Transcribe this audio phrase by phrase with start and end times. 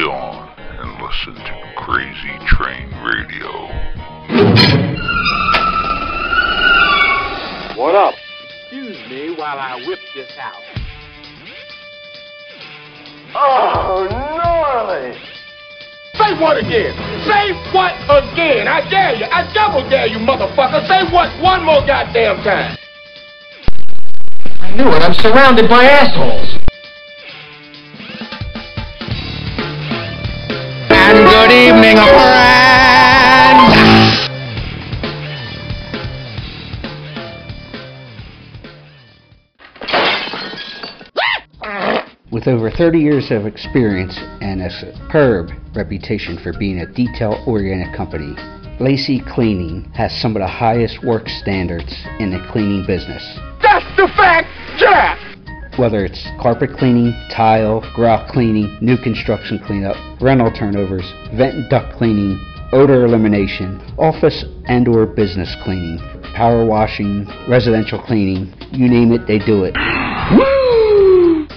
[0.00, 3.50] then on and listen to Crazy Train Radio.
[7.76, 8.14] What up?
[8.62, 10.62] Excuse me while I whip this out.
[13.34, 15.18] Oh, gnarly!
[16.14, 16.94] Say what again?
[17.26, 18.66] Say what again?
[18.66, 19.26] I dare you.
[19.26, 20.86] I double dare you, motherfucker.
[20.88, 22.78] Say what one more goddamn time.
[24.60, 25.02] I knew it.
[25.02, 26.55] I'm surrounded by assholes.
[31.46, 33.62] Good evening, friend.
[42.32, 47.94] With over 30 years of experience and a superb reputation for being a detail oriented
[47.94, 48.34] company,
[48.80, 53.22] Lacey Cleaning has some of the highest work standards in the cleaning business.
[53.62, 55.25] That's the fact, Jack.
[55.78, 61.98] Whether it's carpet cleaning, tile, grout cleaning, new construction cleanup, rental turnovers, vent and duct
[61.98, 62.40] cleaning,
[62.72, 65.98] odor elimination, office and or business cleaning,
[66.34, 69.74] power washing, residential cleaning, you name it, they do it.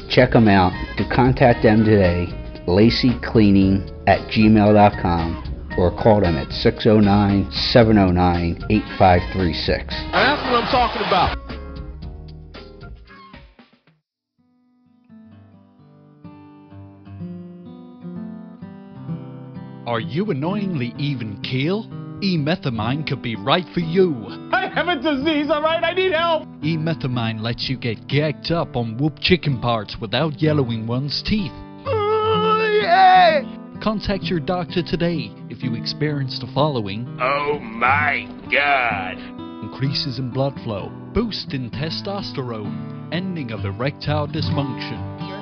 [0.09, 0.73] Check them out.
[0.97, 2.27] To contact them today,
[2.67, 9.87] lacycleaning at gmail.com or call them at 609 709 8536.
[10.11, 11.48] That's what I'm talking about.
[19.89, 21.87] Are you annoyingly even keel?
[22.21, 24.13] E-methamine could be right for you.
[24.51, 25.83] I have a disease, alright?
[25.83, 26.43] I need help.
[26.61, 31.51] E-methamine lets you get gagged up on whoop chicken parts without yellowing one's teeth.
[31.87, 33.41] Oh, yeah.
[33.81, 39.17] Contact your doctor today if you experience the following Oh my god.
[39.63, 45.38] increases in blood flow, boost in testosterone, ending of erectile dysfunction.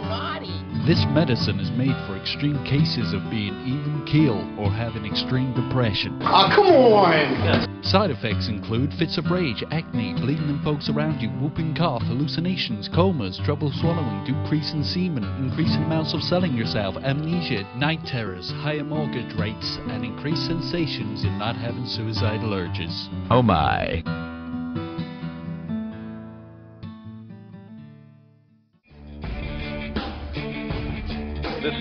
[0.78, 0.94] You're naughty.
[0.94, 6.20] This medicine is made for extreme cases of being even keel or having extreme depression.
[6.22, 7.84] Oh, come on.
[7.84, 12.90] Side effects include fits of rage, acne, bleeding in folks around you, whooping cough, hallucinations,
[12.94, 18.52] comas, trouble swallowing, decrease in semen, increase in amounts of selling yourself, amnesia, night terrors,
[18.58, 23.10] higher mortgage rates, and increased sensations in not having suicidal urges.
[23.30, 24.27] Oh my.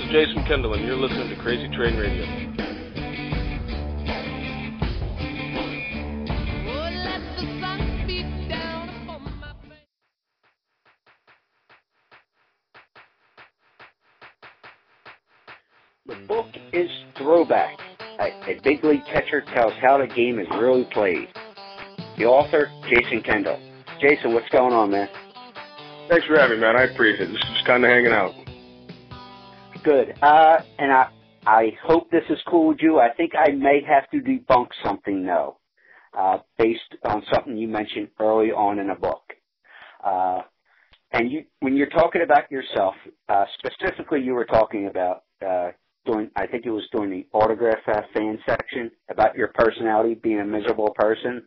[0.06, 2.24] Is Jason Kendall, and you're listening to Crazy Train Radio.
[16.06, 17.78] The book is Throwback.
[18.18, 21.28] A, a big league catcher tells how the game is really played.
[22.16, 23.60] The author, Jason Kendall.
[24.00, 25.08] Jason, what's going on, man?
[26.08, 26.76] Thanks for having me, man.
[26.76, 27.32] I appreciate it.
[27.32, 28.45] Just, just kind of hanging out.
[29.84, 30.14] Good.
[30.20, 31.06] Uh, and I,
[31.44, 32.98] I hope this is cool with you.
[32.98, 35.58] I think I may have to debunk something, though,
[36.16, 39.22] uh, based on something you mentioned early on in a book.
[40.04, 40.42] Uh,
[41.12, 42.94] and you, when you're talking about yourself,
[43.28, 45.70] uh, specifically, you were talking about uh,
[46.04, 50.40] during, I think it was during the autograph uh, fan section about your personality being
[50.40, 51.46] a miserable person.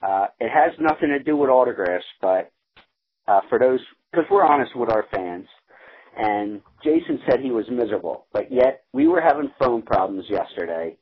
[0.00, 2.50] Uh, it has nothing to do with autographs, but
[3.26, 3.80] uh, for those,
[4.10, 5.46] because we're honest with our fans,
[6.16, 10.96] and Jason said he was miserable, but yet we were having phone problems yesterday.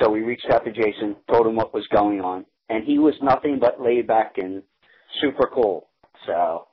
[0.00, 3.14] So we reached out to Jason, told him what was going on, and he was
[3.22, 4.62] nothing but laid back and
[5.20, 5.88] super cool.
[6.26, 6.66] So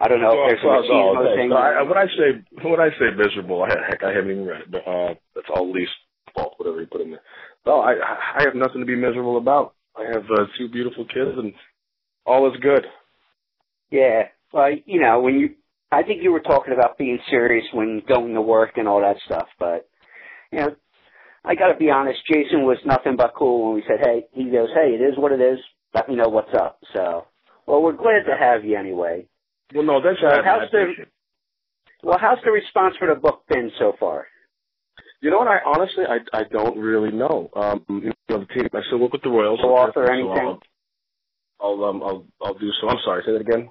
[0.00, 1.50] I don't know if there's Well, well, machismo thing.
[1.50, 4.62] So I, when I say when I say miserable, I, heck, I haven't even read
[4.62, 4.70] it.
[4.70, 5.88] But, uh, that's all Lee's
[6.34, 7.22] fault, whatever he put in there.
[7.64, 9.74] No, I I have nothing to be miserable about.
[9.96, 11.54] I have uh, two beautiful kids, and
[12.26, 12.84] all is good.
[13.90, 15.54] Yeah, well, you know, when you,
[15.96, 19.16] I think you were talking about being serious when going to work and all that
[19.24, 19.88] stuff, but
[20.52, 20.76] you know,
[21.42, 22.18] I got to be honest.
[22.30, 25.32] Jason was nothing but cool when we said, "Hey," he goes, "Hey, it is what
[25.32, 25.58] it is.
[25.94, 27.26] Let me know what's up." So,
[27.66, 29.26] well, we're glad to have you anyway.
[29.74, 31.06] Well, no, that's So how's the-
[32.02, 34.28] Well, how's the response for the book been so far?
[35.22, 35.48] You know what?
[35.48, 37.48] I honestly, I I don't really know.
[37.56, 38.68] Um, you know, the team.
[38.74, 39.60] I still work with the Royals.
[39.62, 40.58] Co-author so anything?
[41.58, 42.88] I'll, I'll um I'll I'll do so.
[42.88, 43.22] I'm sorry.
[43.24, 43.70] Say that again.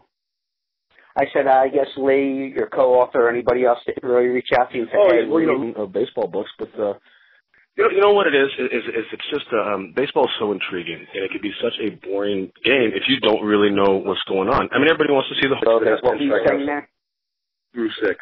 [1.17, 4.75] I said, I guess Lee, your co-author, or anybody else didn't really reach out to
[4.75, 6.94] you and say, Oh, hey, well, you know, uh, baseball books, but uh,
[7.77, 8.47] you know, you know what it is?
[8.57, 11.91] Is, is it's just um, baseball is so intriguing, and it can be such a
[12.07, 14.69] boring game if you don't really know what's going on.
[14.71, 15.83] I mean, everybody wants to see the whole.
[15.83, 16.88] Okay, what were you saying there?
[17.73, 18.15] Through six.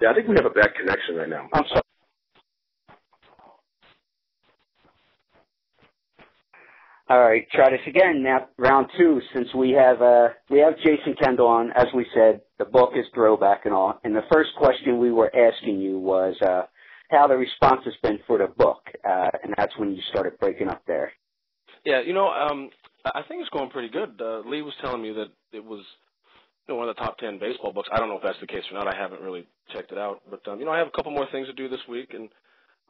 [0.00, 1.46] Yeah, I think we have a bad connection right now.
[1.52, 1.86] I'm sorry.
[7.08, 8.22] All right, try this again.
[8.22, 9.20] Now, round two.
[9.34, 13.04] Since we have uh, we have Jason Kendall on, as we said, the book is
[13.12, 14.00] throwback and all.
[14.04, 16.62] And the first question we were asking you was uh,
[17.10, 20.68] how the response has been for the book, uh, and that's when you started breaking
[20.68, 21.12] up there.
[21.84, 22.70] Yeah, you know, um,
[23.04, 24.20] I think it's going pretty good.
[24.20, 25.84] Uh, Lee was telling me that it was
[26.68, 27.88] you know, one of the top ten baseball books.
[27.92, 28.86] I don't know if that's the case or not.
[28.86, 31.26] I haven't really checked it out, but um, you know, I have a couple more
[31.32, 32.28] things to do this week, and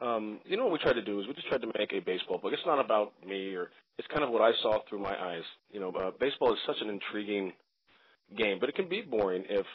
[0.01, 1.99] um, you know what we tried to do is we just tried to make a
[1.99, 2.53] baseball book.
[2.53, 5.43] It's not about me or it's kind of what I saw through my eyes.
[5.71, 7.53] You know, uh, baseball is such an intriguing
[8.37, 9.65] game, but it can be boring if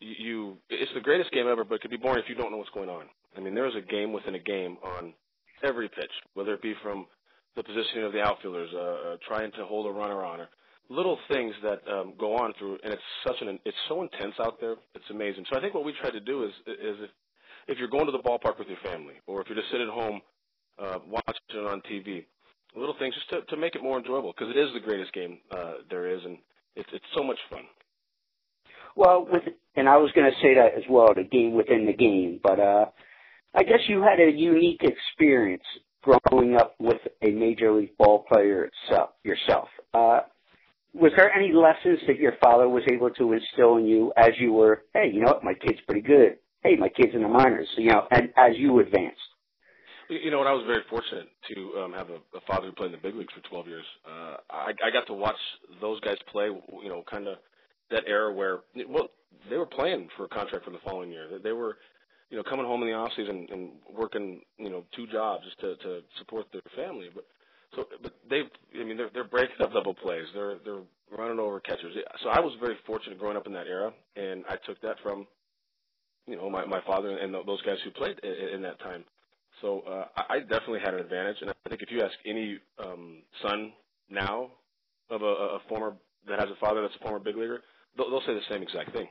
[0.00, 0.56] you, you.
[0.68, 2.70] It's the greatest game ever, but it can be boring if you don't know what's
[2.70, 3.06] going on.
[3.36, 5.14] I mean, there is a game within a game on
[5.64, 7.06] every pitch, whether it be from
[7.56, 10.48] the positioning of the outfielders, uh, uh, trying to hold a runner on, or
[10.88, 14.60] little things that um, go on through, and it's such an it's so intense out
[14.60, 14.76] there.
[14.94, 15.44] It's amazing.
[15.50, 17.10] So I think what we try to do is is if
[17.68, 19.92] if you're going to the ballpark with your family, or if you're just sitting at
[19.92, 20.20] home
[20.78, 22.24] uh, watching it on TV,
[22.74, 25.38] little things just to, to make it more enjoyable because it is the greatest game
[25.50, 26.38] uh, there is, and
[26.76, 27.62] it's it's so much fun.
[28.96, 29.42] Well, with
[29.76, 32.40] and I was going to say that as well, the game within the game.
[32.42, 32.86] But uh,
[33.54, 35.62] I guess you had a unique experience
[36.02, 39.68] growing up with a major league ball player itself, yourself.
[39.94, 40.20] Uh,
[40.94, 44.52] was there any lessons that your father was able to instill in you as you
[44.52, 46.36] were, hey, you know what, my kid's pretty good.
[46.62, 47.68] Hey, my kid's in the minors.
[47.76, 49.18] You know, and as you advanced.
[50.08, 52.86] You know, and I was very fortunate to um, have a, a father who played
[52.86, 53.84] in the big leagues for 12 years.
[54.06, 55.36] Uh, I, I got to watch
[55.80, 56.46] those guys play.
[56.46, 57.38] You know, kind of
[57.90, 59.08] that era where well
[59.48, 61.28] they were playing for a contract for the following year.
[61.42, 61.78] They were,
[62.30, 65.60] you know, coming home in the off season and working, you know, two jobs just
[65.60, 67.08] to to support their family.
[67.14, 67.24] But
[67.74, 68.42] so, but they,
[68.78, 70.26] I mean, they're they're breaking up double plays.
[70.34, 70.82] They're they're
[71.16, 71.96] running over catchers.
[72.22, 75.26] So I was very fortunate growing up in that era, and I took that from,
[76.26, 79.04] you know, my my father and those guys who played in, that time.
[79.60, 83.18] So uh, I definitely had an advantage, and I think if you ask any um,
[83.42, 83.72] son
[84.10, 84.50] now
[85.10, 85.94] of a, a former
[86.28, 87.60] that has a father that's a former big leaguer,
[87.96, 89.08] they'll, they'll say the same exact thing.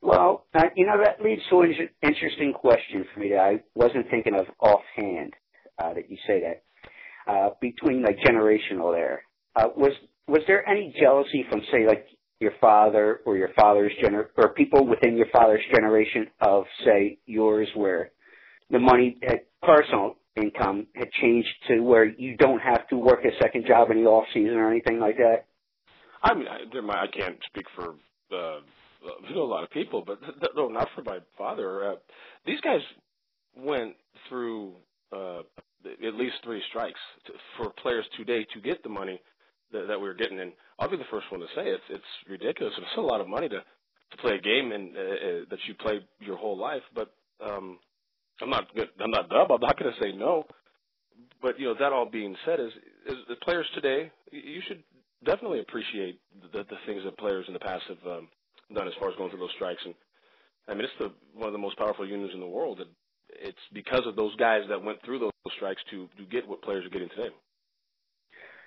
[0.00, 4.08] Well, uh, you know that leads to an interesting question for me that I wasn't
[4.10, 5.34] thinking of offhand.
[5.78, 9.22] Uh, that you say that uh, between like generational there
[9.54, 9.92] uh, was
[10.26, 12.06] was there any jealousy from say like
[12.40, 17.68] your father or your father's gener or people within your father's generation of say yours
[17.74, 18.10] where
[18.70, 23.42] the money at personal income had changed to where you don't have to work a
[23.42, 25.46] second job in the off season or anything like that?
[26.22, 26.58] I mean, I,
[26.92, 27.94] I can't speak for
[28.32, 28.60] uh,
[29.34, 30.18] know a lot of people, but
[30.56, 31.92] no, not for my father.
[31.92, 31.94] Uh,
[32.46, 32.80] these guys
[33.56, 33.94] went
[34.28, 34.74] through
[35.12, 35.40] uh,
[35.86, 37.00] at least three strikes
[37.56, 39.20] for players today to get the money
[39.72, 40.40] that, that we were getting.
[40.40, 42.74] And I'll be the first one to say it's it's ridiculous.
[42.76, 45.74] It's a lot of money to to play a game and uh, uh, that you
[45.74, 46.82] play your whole life.
[46.94, 47.12] But
[47.44, 47.78] um,
[48.40, 48.88] I'm not good.
[49.00, 49.48] I'm not dumb.
[49.50, 50.44] I'm not going to say no.
[51.42, 52.72] But you know that all being said, is,
[53.06, 54.82] is the players today you should
[55.24, 56.20] definitely appreciate
[56.52, 58.28] the, the things that players in the past have um,
[58.74, 59.82] done as far as going through those strikes.
[59.84, 59.94] And
[60.68, 62.80] I mean, it's the one of the most powerful unions in the world.
[62.80, 62.90] And
[63.30, 66.84] it's because of those guys that went through those strikes to to get what players
[66.86, 67.30] are getting today.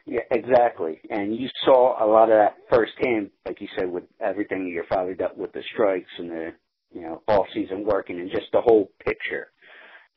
[0.06, 1.00] Yeah, exactly.
[1.10, 5.14] And you saw a lot of that firsthand, like you said, with everything your father
[5.14, 6.54] dealt with the strikes and the
[6.94, 9.52] you know off season working and just the whole picture.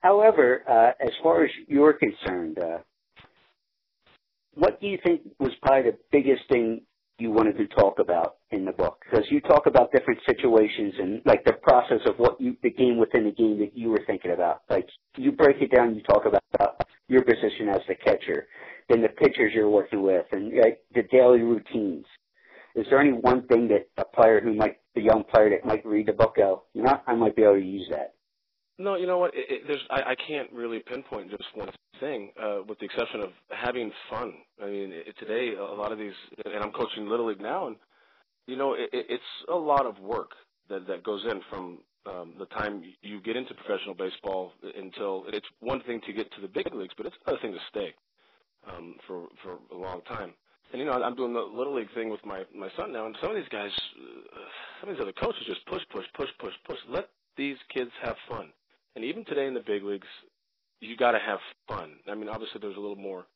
[0.01, 2.79] However, uh, as far as you're concerned, uh,
[4.55, 6.83] what do you think was probably the biggest thing
[7.19, 9.03] you wanted to talk about in the book?
[9.05, 12.99] Because you talk about different situations and like the process of what you, the game
[12.99, 14.63] within the game that you were thinking about.
[14.69, 14.87] Like
[15.17, 18.47] you break it down, you talk about, about your position as the catcher,
[18.89, 22.05] then the pitchers you're working with, and like the daily routines.
[22.75, 25.87] Is there any one thing that a player who might, the young player that might
[25.87, 28.15] read the book go, you know, I might be able to use that?
[28.79, 29.33] No, you know what?
[29.35, 31.69] It, it, there's I, I can't really pinpoint just one
[32.01, 34.35] thing, uh, with the exception of having fun.
[34.61, 36.13] I mean, it, today a lot of these,
[36.45, 37.77] and I'm coaching little league now, and
[38.49, 40.33] you know, it, it's a lot of work
[40.69, 45.47] that that goes in from um, the time you get into professional baseball until it's
[45.61, 47.95] one thing to get to the big leagues, but it's another thing to stay
[48.73, 50.33] um, for for a long time.
[50.73, 53.17] And you know, I'm doing the little league thing with my my son now, and
[53.21, 54.39] some of these guys, uh,
[54.81, 56.79] some of these other coaches just push, push, push, push, push.
[56.89, 58.53] Let these kids have fun
[58.97, 60.07] and even today in the big leagues,
[60.81, 61.95] you got to have fun.
[62.11, 63.27] I mean, obviously there's a little more.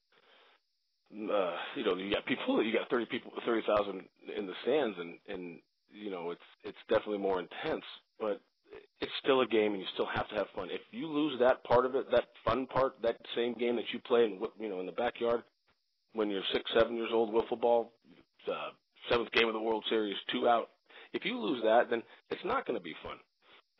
[1.13, 2.63] Uh, you know, you got people.
[2.63, 4.05] You got thirty people, thirty thousand
[4.37, 5.59] in the stands, and and
[5.91, 7.85] you know, it's it's definitely more intense,
[8.21, 8.41] but
[9.01, 10.69] it's still a game, and you still have to have fun.
[10.71, 14.01] If you lose that part of it, that fun part, that same game that you
[14.01, 15.43] play in, you know, in the backyard
[16.15, 17.93] when you're six, seven years old, wiffle ball,
[18.51, 18.71] uh,
[19.11, 20.71] seventh game of the World Series, two out.
[21.13, 23.17] If you lose that, then it's not going to be fun.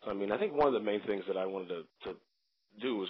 [0.05, 2.17] So, I mean, I think one of the main things that I wanted to, to
[2.81, 3.09] do was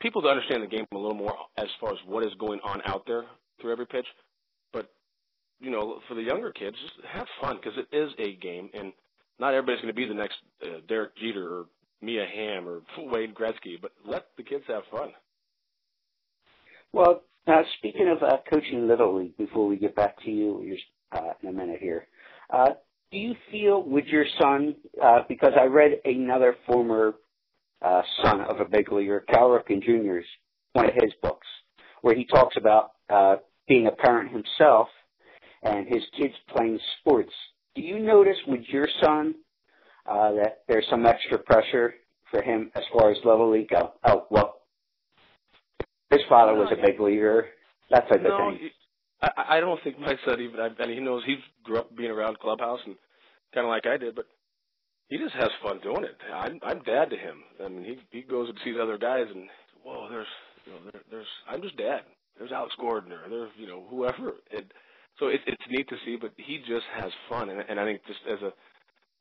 [0.00, 2.80] people to understand the game a little more as far as what is going on
[2.86, 3.24] out there
[3.60, 4.06] through every pitch.
[4.72, 4.90] But
[5.60, 6.76] you know, for the younger kids,
[7.12, 8.92] have fun because it is a game, and
[9.38, 11.66] not everybody's going to be the next uh, Derek Jeter or
[12.02, 13.80] Mia Hamm or Wayne Gretzky.
[13.80, 15.10] But let the kids have fun.
[16.92, 20.76] Well, now speaking of uh, coaching Little League, before we get back to you
[21.12, 22.06] uh, in a minute here,
[22.50, 22.70] uh,
[23.10, 24.74] do you feel with your son?
[25.02, 27.14] Uh, because I read another former
[27.80, 30.26] uh, son of a big leaguer, Cal Ripken Jr.'s
[30.72, 31.46] one of his books,
[32.02, 34.88] where he talks about uh, being a parent himself
[35.62, 37.32] and his kids playing sports.
[37.78, 39.36] Do you notice with your son
[40.04, 41.94] uh, that there's some extra pressure
[42.28, 43.92] for him as far as little league go?
[44.04, 44.62] Oh, well,
[46.10, 47.46] his father was a big leaguer.
[47.90, 48.70] That type no, of thing.
[49.22, 50.58] I, I don't think my son even.
[50.58, 52.96] I, and he knows he grew up being around clubhouse and
[53.54, 54.26] kind of like I did, but
[55.06, 56.16] he just has fun doing it.
[56.34, 57.44] I'm I'm dad to him.
[57.64, 59.48] I mean, he he goes and sees other guys and
[59.84, 60.26] whoa, there's
[60.66, 62.00] you know there, there's I'm just dad.
[62.36, 64.32] There's Alex Gordon or there's you know whoever.
[64.50, 64.64] And
[65.18, 68.00] so it's it's neat to see, but he just has fun, and and I think
[68.06, 68.52] just as a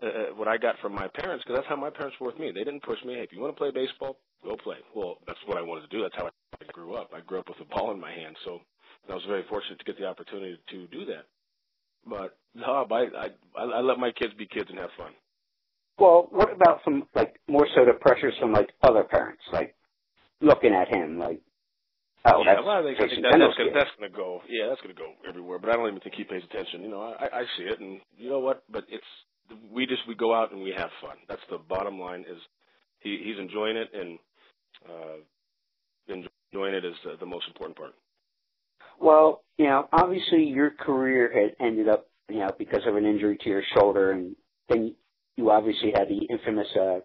[0.03, 2.51] uh, what I got from my parents, because that's how my parents were with me.
[2.51, 3.15] They didn't push me.
[3.15, 4.77] Hey, if you want to play baseball, go play.
[4.95, 6.03] Well, that's what I wanted to do.
[6.03, 7.11] That's how I grew up.
[7.15, 8.59] I grew up with a ball in my hand, so
[9.09, 11.25] I was very fortunate to get the opportunity to do that.
[12.07, 15.13] But no, I I I let my kids be kids and have fun.
[15.97, 19.75] Well, what about some like more so the pressures from like other parents, like
[20.41, 21.41] looking at him, like
[22.25, 24.41] oh, yeah, that's well, I think, I think that, that's, gonna, that's going to go.
[24.49, 25.59] Yeah, that's going to go everywhere.
[25.59, 26.81] But I don't even think he pays attention.
[26.81, 28.63] You know, I, I see it, and you know what?
[28.69, 29.05] But it's
[29.71, 31.17] we just we go out and we have fun.
[31.27, 32.21] That's the bottom line.
[32.21, 32.41] Is
[32.99, 34.19] he he's enjoying it and
[34.87, 35.17] uh,
[36.07, 37.93] enjoying it is the, the most important part.
[38.99, 43.37] Well, you know, obviously your career had ended up, you know, because of an injury
[43.43, 44.35] to your shoulder, and
[44.69, 44.95] then
[45.35, 46.99] you obviously had the infamous uh,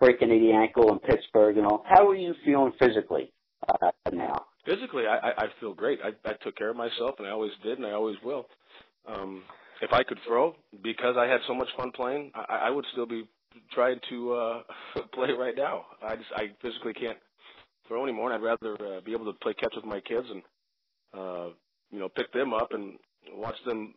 [0.00, 1.84] breaking of the ankle in Pittsburgh and all.
[1.86, 3.32] How are you feeling physically
[3.68, 4.46] uh, now?
[4.64, 6.00] Physically, I, I feel great.
[6.02, 8.46] I, I took care of myself, and I always did, and I always will.
[9.06, 9.42] Um,
[9.80, 13.06] if I could throw, because I had so much fun playing, I, I would still
[13.06, 13.28] be
[13.72, 14.62] trying to uh,
[15.14, 15.84] play right now.
[16.02, 17.18] I just I physically can't
[17.86, 20.42] throw anymore, and I'd rather uh, be able to play catch with my kids and
[21.14, 21.48] uh,
[21.90, 22.94] you know pick them up and
[23.34, 23.94] watch them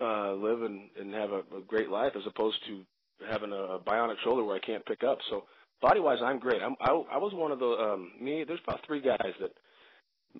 [0.00, 2.82] uh, live and, and have a, a great life as opposed to
[3.30, 5.18] having a bionic shoulder where I can't pick up.
[5.30, 5.44] So
[5.80, 6.62] body wise, I'm great.
[6.62, 8.44] I'm, I, I was one of the um, me.
[8.46, 9.50] There's about three guys that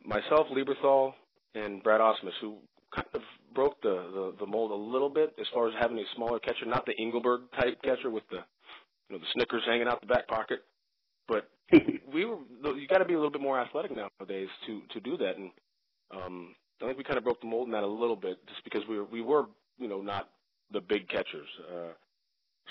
[0.04, 1.12] myself, Lieberthal,
[1.54, 2.56] and Brad Ausmus, who
[2.94, 3.22] kind of
[3.54, 6.66] broke the, the the mold a little bit as far as having a smaller catcher,
[6.66, 8.38] not the Engelberg type catcher with the
[9.08, 10.60] you know the Snickers hanging out the back pocket,
[11.26, 11.50] but
[12.12, 12.38] we were
[12.76, 15.50] you got to be a little bit more athletic nowadays to to do that, and
[16.14, 18.62] um, I think we kind of broke the mold in that a little bit just
[18.64, 19.46] because we were we were
[19.78, 20.30] you know not
[20.72, 21.48] the big catchers.
[21.70, 21.92] Uh,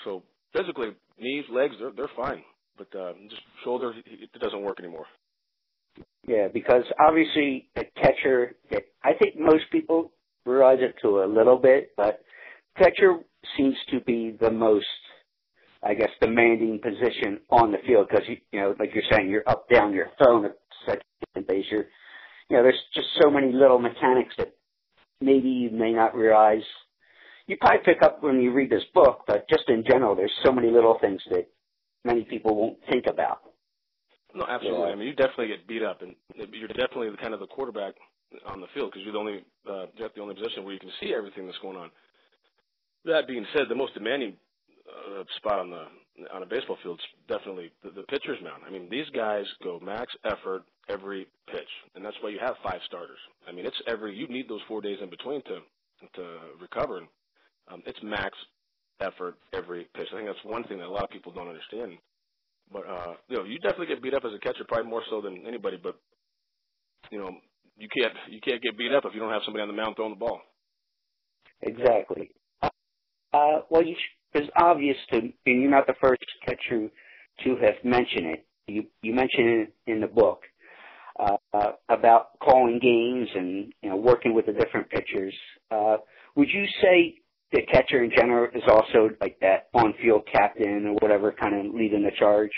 [0.04, 0.22] so
[0.56, 2.42] physically, knees, legs, they're they're fine,
[2.78, 5.06] but uh, just shoulder, it doesn't work anymore.
[6.26, 8.54] Yeah, because obviously a catcher,
[9.02, 10.12] I think most people
[10.46, 12.20] realize it to a little bit, but
[12.76, 13.18] catcher
[13.56, 14.86] seems to be the most,
[15.82, 19.48] I guess, demanding position on the field because you, you know, like you're saying, you're
[19.48, 20.56] up, down, you're thrown at
[20.86, 21.64] second base.
[21.70, 21.86] You're,
[22.48, 24.54] you know, there's just so many little mechanics that
[25.20, 26.62] maybe you may not realize
[27.46, 30.52] you probably pick up when you read this book, but just in general, there's so
[30.52, 31.48] many little things that
[32.04, 33.40] many people won't think about.
[34.34, 34.88] No, absolutely.
[34.88, 34.92] Yeah.
[34.92, 37.94] I mean, you definitely get beat up, and you're definitely the kind of the quarterback
[38.46, 40.92] on the field because you're the only uh, you're the only position where you can
[41.00, 41.90] see everything that's going on.
[43.04, 44.36] That being said, the most demanding
[44.88, 45.86] uh, spot on the
[46.32, 48.62] on a baseball field is definitely the, the pitcher's mound.
[48.66, 52.80] I mean, these guys go max effort every pitch, and that's why you have five
[52.86, 53.18] starters.
[53.48, 55.60] I mean, it's every you need those four days in between to
[56.14, 56.98] to recover.
[56.98, 57.08] And
[57.70, 58.36] um, it's max
[59.00, 60.08] effort every pitch.
[60.12, 61.98] I think that's one thing that a lot of people don't understand.
[62.72, 65.20] But uh, you know, you definitely get beat up as a catcher, probably more so
[65.20, 65.78] than anybody.
[65.82, 65.96] But
[67.10, 67.30] you know,
[67.78, 69.96] you can't you can't get beat up if you don't have somebody on the mound
[69.96, 70.40] throwing the ball.
[71.62, 72.30] Exactly.
[73.32, 73.96] Uh, well, you
[74.34, 76.88] it's obvious to, you're not the first catcher
[77.44, 78.46] to have mentioned it.
[78.66, 80.42] You you mentioned it in the book
[81.18, 81.36] uh,
[81.88, 85.34] about calling games and you know working with the different pitchers.
[85.70, 85.96] Uh,
[86.36, 87.17] would you say
[87.52, 92.02] the catcher in general is also like that on-field captain or whatever, kind of leading
[92.02, 92.52] the charge.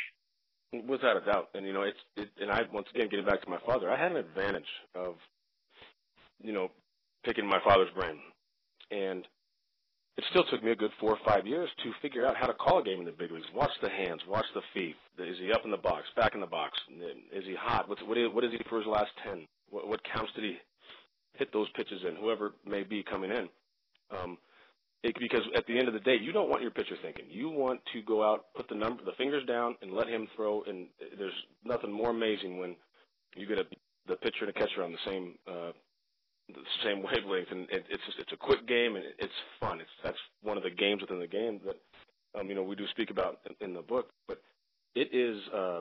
[0.88, 3.50] Without a doubt, and you know, it's it, and I once again getting back to
[3.50, 4.62] my father, I had an advantage
[4.94, 5.14] of,
[6.42, 6.70] you know,
[7.24, 8.18] picking my father's brain,
[8.92, 9.26] and
[10.16, 12.54] it still took me a good four or five years to figure out how to
[12.54, 13.46] call a game in the big leagues.
[13.52, 14.94] Watch the hands, watch the feet.
[15.18, 16.78] Is he up in the box, back in the box?
[17.32, 17.88] Is he hot?
[17.88, 19.46] What's, what, is, what is he for his last ten?
[19.70, 20.56] What, what counts did he
[21.34, 22.14] hit those pitches in?
[22.14, 23.48] Whoever may be coming in.
[24.16, 24.38] Um,
[25.02, 27.24] it, because at the end of the day, you don't want your pitcher thinking.
[27.28, 30.62] You want to go out, put the number, the fingers down, and let him throw.
[30.64, 30.88] And
[31.18, 31.32] there's
[31.64, 32.76] nothing more amazing when
[33.34, 33.64] you get a,
[34.06, 35.72] the pitcher and a catcher on the same uh,
[36.48, 39.80] the same wavelength, and it, it's just, it's a quick game and it's fun.
[39.80, 41.76] It's that's one of the games within the game that
[42.38, 44.08] um, you know we do speak about in, in the book.
[44.28, 44.42] But
[44.94, 45.80] it is uh,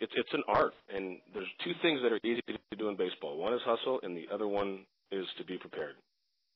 [0.00, 3.36] it's it's an art, and there's two things that are easy to do in baseball.
[3.36, 5.94] One is hustle, and the other one is to be prepared.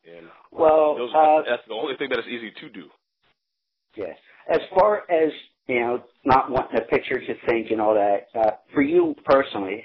[0.04, 2.86] And well, those, uh, that's the only thing that is easy to do.
[3.96, 4.16] Yes.
[4.50, 5.32] As far as
[5.68, 8.26] you know, not wanting a pitcher to think and all that.
[8.34, 9.84] Uh, for you personally,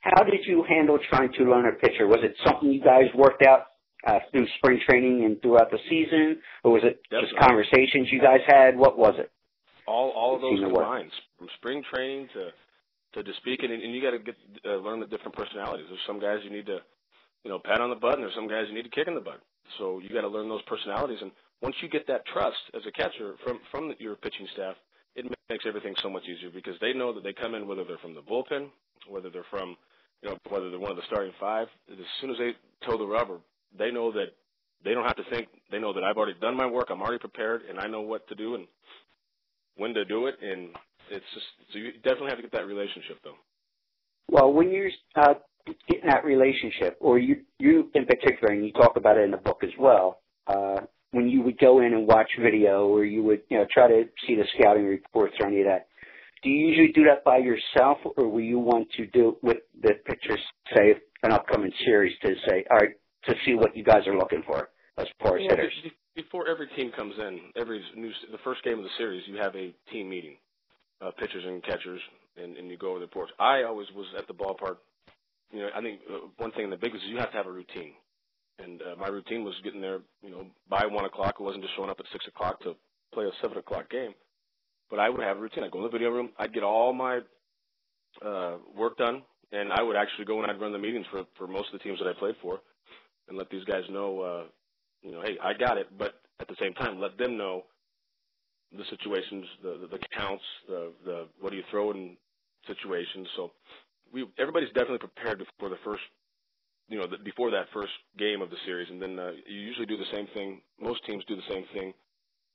[0.00, 2.06] how did you handle trying to learn a pitcher?
[2.06, 3.66] Was it something you guys worked out
[4.06, 7.28] uh, through spring training and throughout the season, or was it Definitely.
[7.28, 8.76] just conversations you guys had?
[8.76, 9.30] What was it?
[9.86, 12.50] All all of those combined, from spring training to
[13.14, 15.86] to, to speaking, and, and you got to get uh, learn the different personalities.
[15.88, 16.78] There's some guys you need to,
[17.44, 19.14] you know, pat on the butt, and there's some guys you need to kick in
[19.14, 19.40] the butt.
[19.78, 21.30] So you got to learn those personalities, and
[21.62, 24.76] once you get that trust as a catcher from from your pitching staff,
[25.14, 27.98] it makes everything so much easier because they know that they come in whether they're
[27.98, 28.68] from the bullpen,
[29.08, 29.76] whether they're from
[30.22, 32.52] you know, whether they're one of the starting five, as soon as they
[32.86, 33.38] toe the rubber,
[33.78, 34.32] they know that
[34.84, 35.48] they don't have to think.
[35.70, 36.88] They know that I've already done my work.
[36.90, 38.66] I'm already prepared, and I know what to do and
[39.76, 40.36] when to do it.
[40.42, 40.70] And
[41.10, 43.36] it's just so you definitely have to get that relationship, though.
[44.30, 45.34] Well, when you're uh,
[45.88, 49.36] getting that relationship, or you you in particular, and you talk about it in the
[49.36, 50.20] book as well.
[50.46, 50.80] Uh,
[51.12, 54.04] when you would go in and watch video, or you would you know try to
[54.26, 55.88] see the scouting reports or any of that,
[56.42, 59.56] do you usually do that by yourself, or will you want to do it with
[59.82, 60.40] the pictures,
[60.74, 62.90] say, an upcoming series to say, all right,
[63.24, 64.68] to see what you guys are looking for
[64.98, 65.72] as far as hitters?
[66.14, 69.54] Before every team comes in, every new the first game of the series, you have
[69.54, 70.36] a team meeting,
[71.00, 72.00] uh, pitchers and catchers,
[72.36, 73.32] and, and you go over the reports.
[73.38, 74.76] I always was at the ballpark.
[75.52, 77.46] You know, I think uh, one thing in the big is you have to have
[77.46, 77.92] a routine,
[78.58, 80.00] and uh, my routine was getting there.
[80.22, 81.36] You know, by one o'clock.
[81.38, 82.74] It wasn't just showing up at six o'clock to
[83.14, 84.14] play a seven o'clock game.
[84.90, 85.64] But I would have a routine.
[85.64, 86.30] I'd go in the video room.
[86.38, 87.20] I'd get all my
[88.24, 91.46] uh, work done, and I would actually go and I'd run the meetings for for
[91.46, 92.60] most of the teams that I played for,
[93.28, 94.44] and let these guys know, uh,
[95.02, 95.88] you know, hey, I got it.
[95.98, 97.64] But at the same time, let them know
[98.76, 102.16] the situations, the the, the counts, the the what do you throw in
[102.66, 103.28] situations.
[103.36, 103.52] So
[104.12, 106.02] we everybody's definitely prepared before the first.
[106.88, 109.86] You know, the, before that first game of the series, and then uh, you usually
[109.86, 110.60] do the same thing.
[110.80, 111.92] Most teams do the same thing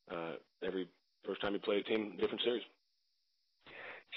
[0.09, 0.33] uh,
[0.63, 0.87] every
[1.25, 2.63] first time you play a team, different series.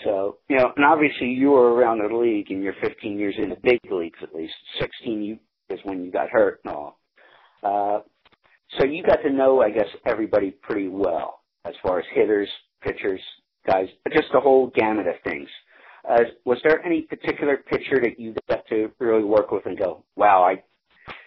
[0.03, 3.51] So, you know, and obviously you were around the league and you're 15 years in
[3.51, 4.55] the big leagues at least.
[4.81, 5.38] 16 you,
[5.70, 6.99] is when you got hurt and all.
[7.62, 8.01] Uh,
[8.79, 12.49] so you got to know, I guess, everybody pretty well as far as hitters,
[12.83, 13.20] pitchers,
[13.66, 15.49] guys, just the whole gamut of things.
[16.09, 20.05] Uh, was there any particular pitcher that you got to really work with and go,
[20.17, 20.62] wow, I,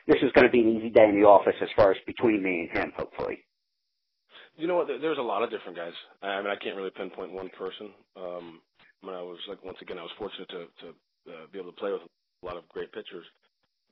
[0.07, 2.43] this is going to be an easy day in the office as far as between
[2.43, 3.39] me and him, hopefully?
[4.55, 4.87] You know what?
[4.87, 5.93] There's a lot of different guys.
[6.21, 7.91] I mean, I can't really pinpoint one person.
[8.15, 8.61] Um,
[9.01, 10.87] when I was like, once again, I was fortunate to to
[11.29, 13.25] uh, be able to play with a lot of great pitchers.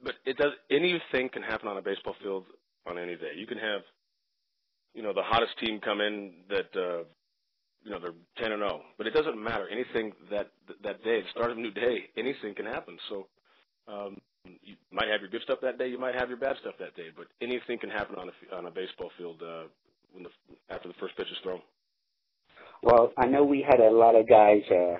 [0.03, 0.53] But it does.
[0.71, 2.45] Anything can happen on a baseball field
[2.87, 3.33] on any day.
[3.35, 3.81] You can have,
[4.95, 7.03] you know, the hottest team come in that, uh,
[7.85, 8.11] you know, they're
[8.43, 9.69] 10 and 0, but it doesn't matter.
[9.69, 10.51] Anything that
[10.83, 12.97] that day, start of a new day, anything can happen.
[13.09, 13.27] So.
[13.87, 14.17] Um,
[14.61, 15.87] you might have your good stuff that day.
[15.87, 18.65] You might have your bad stuff that day, but anything can happen on a on
[18.67, 19.63] a baseball field uh,
[20.13, 20.29] when the
[20.69, 21.61] after the first pitch is thrown.
[22.83, 24.99] Well, I know we had a lot of guys, uh,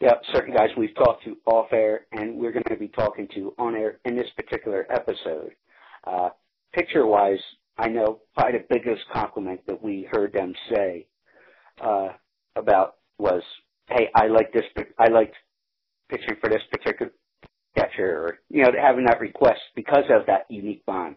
[0.00, 3.54] yeah, certain guys we've talked to off air, and we're going to be talking to
[3.58, 5.52] on air in this particular episode.
[6.06, 6.30] Uh,
[6.72, 7.40] picture wise,
[7.78, 11.06] I know probably the biggest compliment that we heard them say
[11.80, 12.08] uh,
[12.56, 13.42] about was,
[13.88, 14.64] "Hey, I like this.
[14.98, 15.36] I liked
[16.08, 17.12] pitching for this particular
[17.76, 21.16] catcher," or you know, having that request because of that unique bond,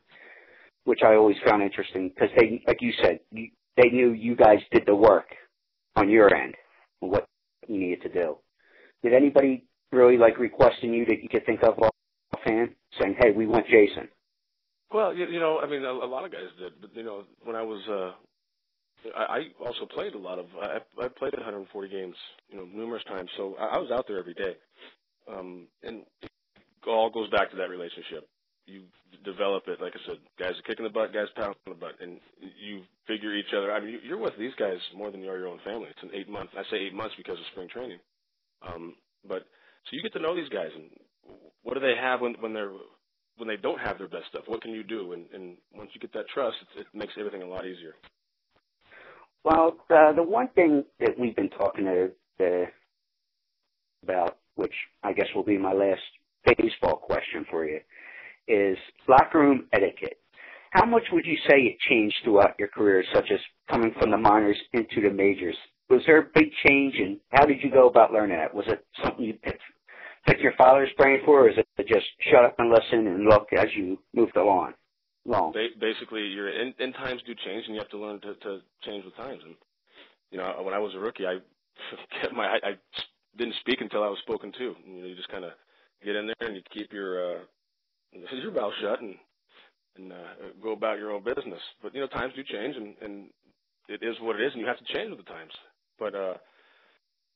[0.86, 4.60] which I always found interesting because they, like you said, you, they knew you guys
[4.72, 5.28] did the work
[5.96, 6.56] on your end,
[7.00, 7.28] what
[7.68, 8.38] you needed to do.
[9.04, 11.80] Did anybody really like requesting you that you could think of
[12.34, 14.08] offhand, saying, "Hey, we want Jason"?
[14.92, 17.24] Well, you, you know, I mean, a, a lot of guys did, but you know,
[17.44, 18.12] when I was, uh,
[19.16, 22.16] I, also played a lot of, I, I played 140 games,
[22.50, 24.56] you know, numerous times, so I, I was out there every day,
[25.32, 26.30] um, and it
[26.88, 28.28] all goes back to that relationship.
[28.66, 28.84] You
[29.26, 32.20] develop it, like I said, guys are kicking the butt, guys pounding the butt, and
[32.40, 33.72] you figure each other.
[33.74, 35.88] I mean, you- you're with these guys more than you are your own family.
[35.90, 36.52] It's an eight month.
[36.58, 38.00] I say eight months because of spring training.
[38.62, 38.96] Um,
[39.28, 39.44] but
[39.86, 40.90] so you get to know these guys, and
[41.64, 42.72] what do they have when when they're
[43.38, 44.44] when they don't have their best stuff?
[44.48, 45.14] What can you do?
[45.14, 47.96] And, and once you get that trust, it, it makes everything a lot easier.
[49.44, 52.66] Well, uh, the one thing that we've been talking to, uh,
[54.04, 56.02] about, which I guess will be my last
[56.46, 57.80] baseball question for you,
[58.48, 58.78] is
[59.08, 60.18] locker room etiquette.
[60.72, 64.18] How much would you say it changed throughout your career, such as coming from the
[64.18, 65.56] minors into the majors?
[65.90, 68.54] Was there a big change, and how did you go about learning that?
[68.54, 69.62] Was it something you picked,
[70.26, 73.48] picked your father's brain for, or is it just shut up and listen and look
[73.54, 74.74] as you moved along?
[75.26, 75.54] Long.
[75.80, 79.06] Basically, your in, in times do change, and you have to learn to, to change
[79.06, 79.42] with times.
[79.46, 79.56] And
[80.32, 81.38] you know, when I was a rookie, I
[82.22, 82.72] kept my I, I
[83.38, 84.76] didn't speak until I was spoken to.
[84.86, 85.52] You know, you just kind of
[86.04, 87.40] get in there and you keep your uh,
[88.32, 89.16] your mouth shut and
[89.96, 90.16] and uh,
[90.62, 91.62] go about your own business.
[91.82, 93.30] But you know, times do change, and and
[93.88, 95.52] it is what it is, and you have to change with the times.
[96.00, 96.34] But uh,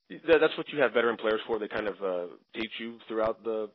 [0.10, 1.60] that, that's what you have veteran players for.
[1.60, 3.70] They kind of uh, teach you throughout the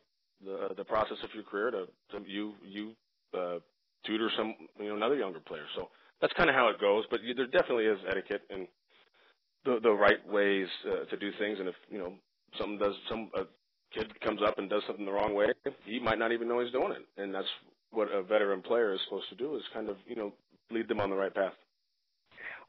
[0.45, 2.93] the, the process of your career to, to you you
[3.35, 3.59] uh,
[4.05, 5.65] tutor some you know another younger player.
[5.77, 5.89] So
[6.21, 7.05] that's kind of how it goes.
[7.11, 8.67] But there definitely is etiquette and
[9.65, 11.59] the the right ways uh, to do things.
[11.59, 12.15] And if you know
[12.59, 13.45] something does some a
[13.95, 15.47] kid comes up and does something the wrong way,
[15.85, 17.21] he might not even know he's doing it.
[17.21, 17.49] And that's
[17.91, 20.33] what a veteran player is supposed to do is kind of you know
[20.71, 21.53] lead them on the right path.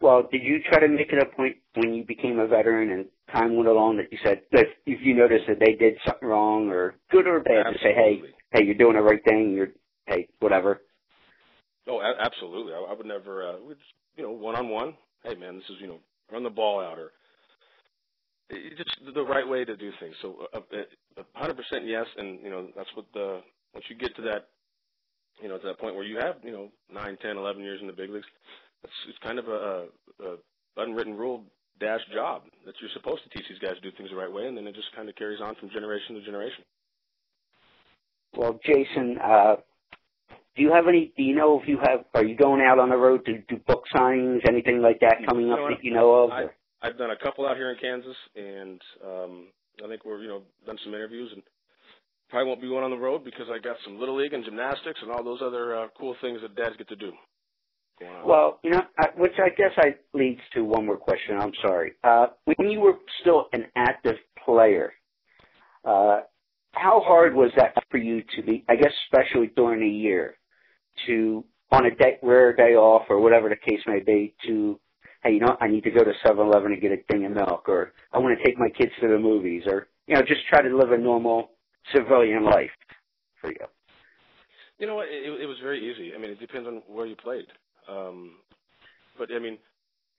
[0.01, 3.05] Well, did you try to make it a point when you became a veteran and
[3.33, 6.69] time went along that you said if, if you noticed that they did something wrong
[6.69, 7.77] or good or bad absolutely.
[7.77, 9.69] to say, hey, hey, you're doing the right thing, you're
[10.07, 10.81] hey, whatever.
[11.87, 12.73] Oh, a- absolutely.
[12.73, 13.77] I, I would never, uh, we'd,
[14.17, 14.95] you know, one on one.
[15.23, 15.99] Hey, man, this is you know,
[16.31, 17.11] run the ball out or
[18.77, 20.15] just the right way to do things.
[20.21, 20.59] So, uh,
[21.17, 23.41] uh, 100% yes, and you know, that's what the
[23.73, 24.49] once you get to that,
[25.41, 27.87] you know, to that point where you have, you know, nine, ten, eleven years in
[27.87, 28.27] the big leagues,
[28.83, 29.85] it's, it's kind of a,
[30.23, 30.35] a
[30.77, 31.43] unwritten rule
[31.79, 34.45] dash job that you're supposed to teach these guys to do things the right way,
[34.47, 36.63] and then it just kind of carries on from generation to generation.
[38.35, 39.55] Well, Jason, uh,
[40.55, 41.11] do you have any?
[41.17, 42.05] Do you know if you have?
[42.13, 45.47] Are you going out on the road to do book signings, anything like that coming
[45.47, 46.31] you up know, that you know of?
[46.31, 46.45] I,
[46.81, 49.47] I've done a couple out here in Kansas, and um,
[49.83, 51.41] I think we're you know done some interviews, and
[52.29, 54.99] probably won't be going on the road because I got some little league and gymnastics
[55.01, 57.11] and all those other uh, cool things that dads get to do.
[58.25, 61.37] Well, you know, I, which I guess I leads to one more question.
[61.39, 61.93] I'm sorry.
[62.03, 64.93] Uh, when you were still an active player,
[65.85, 66.21] uh,
[66.73, 68.65] how hard was that for you to be?
[68.67, 70.35] I guess especially during the year,
[71.07, 74.79] to on a day, rare day off or whatever the case may be, to
[75.23, 77.69] hey, you know, I need to go to 7-Eleven and get a thing of milk,
[77.69, 80.61] or I want to take my kids to the movies, or you know, just try
[80.61, 81.51] to live a normal
[81.95, 82.71] civilian life
[83.39, 83.65] for you.
[84.79, 85.07] You know what?
[85.07, 86.13] It, it was very easy.
[86.13, 87.45] I mean, it depends on where you played.
[87.87, 88.35] Um,
[89.17, 89.57] but I mean,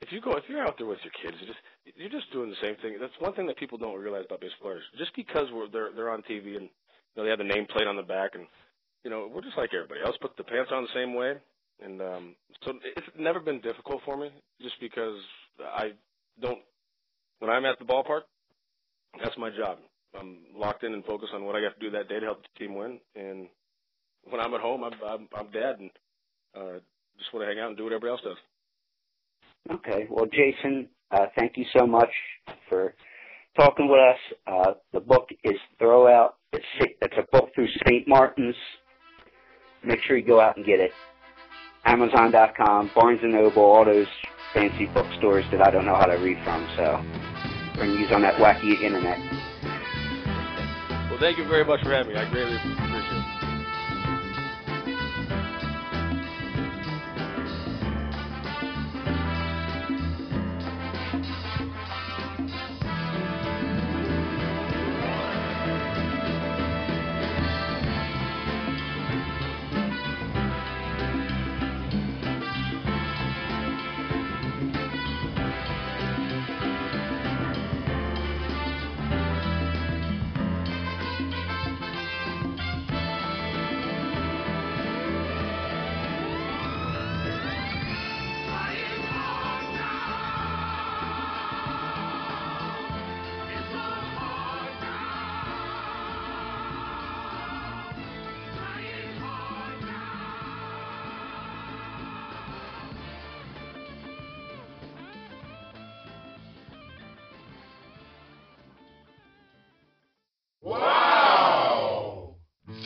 [0.00, 1.60] if you go, if you're out there with your kids, you're just
[1.96, 2.96] you're just doing the same thing.
[3.00, 4.84] That's one thing that people don't realize about baseball players.
[4.98, 7.96] Just because we're they're they're on TV and you know they have the nameplate on
[7.96, 8.46] the back, and
[9.04, 10.16] you know we're just like everybody else.
[10.20, 11.34] Put the pants on the same way,
[11.82, 14.30] and um, so it's never been difficult for me.
[14.60, 15.18] Just because
[15.60, 15.92] I
[16.40, 16.60] don't
[17.38, 18.22] when I'm at the ballpark,
[19.22, 19.78] that's my job.
[20.18, 22.42] I'm locked in and focused on what I got to do that day to help
[22.42, 23.00] the team win.
[23.16, 23.48] And
[24.24, 25.90] when I'm at home, I'm I'm, I'm dad and
[26.56, 26.78] uh,
[27.18, 28.36] just want to hang out and do what everybody else does.
[29.76, 30.06] Okay.
[30.10, 32.10] Well, Jason, uh, thank you so much
[32.68, 32.94] for
[33.56, 34.38] talking with us.
[34.46, 36.36] Uh, the book is Throw Out.
[36.52, 36.64] It's,
[37.00, 38.06] it's a book through St.
[38.06, 38.54] Martin's.
[39.86, 40.92] Make sure you go out and get it.
[41.84, 44.06] Amazon.com, Barnes & Noble, all those
[44.54, 46.66] fancy bookstores that I don't know how to read from.
[46.76, 47.04] So
[47.76, 49.18] we're going to use on that wacky internet.
[51.10, 52.18] Well, thank you very much for having me.
[52.18, 52.83] I greatly appreciate it.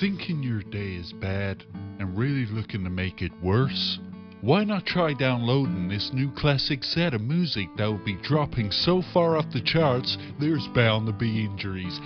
[0.00, 1.64] Thinking your day is bad
[1.98, 3.98] and really looking to make it worse?
[4.40, 9.02] Why not try downloading this new classic set of music that will be dropping so
[9.12, 11.98] far off the charts there's bound to be injuries.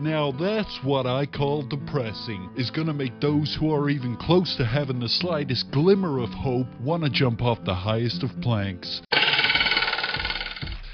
[0.00, 2.48] Now that's what I call depressing.
[2.56, 6.68] Is gonna make those who are even close to having the slightest glimmer of hope
[6.80, 9.02] wanna jump off the highest of planks.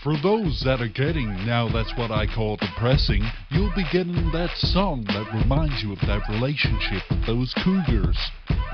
[0.02, 4.50] For those that are getting now that's what I call depressing, you'll be getting that
[4.56, 8.18] song that reminds you of that relationship with those cougars,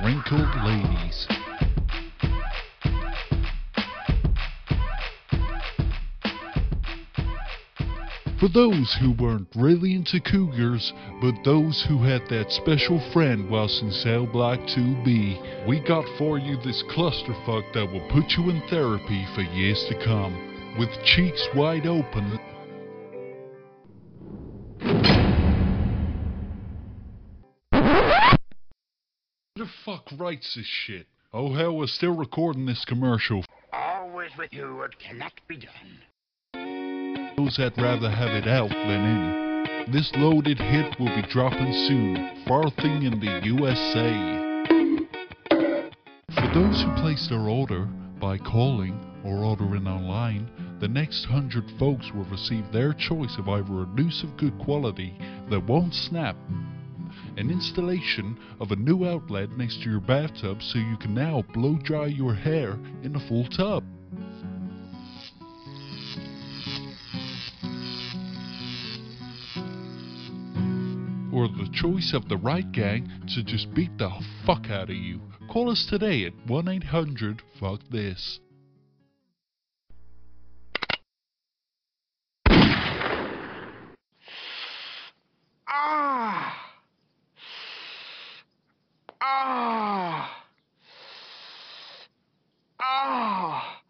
[0.04, 1.26] wrinkled ladies.
[8.38, 13.82] For those who weren't really into cougars, but those who had that special friend whilst
[13.82, 18.60] in cell block 2B, we got for you this clusterfuck that will put you in
[18.68, 20.76] therapy for years to come.
[20.78, 22.38] With cheeks wide open,
[30.08, 31.06] fuck writes this shit?
[31.32, 33.44] Oh hell, we're still recording this commercial.
[33.72, 37.34] Always with you, it cannot be done.
[37.36, 39.92] Those that rather have it out than in.
[39.92, 44.36] This loaded hit will be dropping soon, farthing in the USA.
[46.34, 47.86] For those who place their order
[48.20, 53.82] by calling or ordering online, the next hundred folks will receive their choice of either
[53.82, 55.16] a noose of good quality
[55.50, 56.36] that won't snap,
[57.36, 61.76] an installation of a new outlet next to your bathtub so you can now blow
[61.82, 63.84] dry your hair in a full tub.
[71.32, 74.10] Or the choice of the right gang to just beat the
[74.46, 75.20] fuck out of you.
[75.50, 78.40] Call us today at 1 800 Fuck This.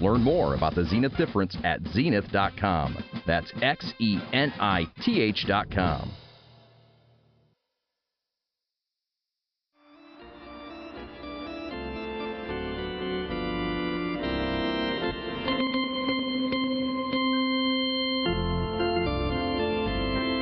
[0.00, 2.96] Learn more about the Xenith difference at xenith.com.
[3.26, 6.12] That's X E N I T H.com.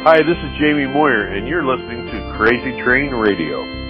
[0.06, 3.85] Hi, this is Jamie Moyer, and you're listening to Crazy Train Radio.